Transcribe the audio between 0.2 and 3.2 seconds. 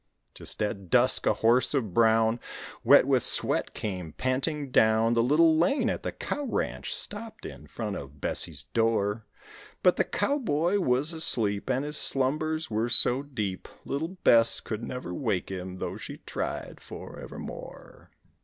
Just at dusk a horse of brown Wet